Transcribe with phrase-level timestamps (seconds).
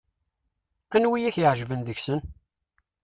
[0.95, 2.19] Anwa i ak-iɛeǧben deg-sen?